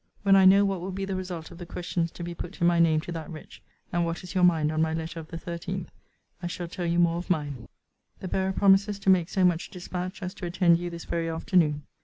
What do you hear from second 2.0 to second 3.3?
to be put in my name to that